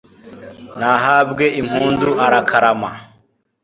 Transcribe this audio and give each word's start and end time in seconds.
nahabwe 0.79 1.45
impundu 1.61 2.09
arakarama 2.25 2.89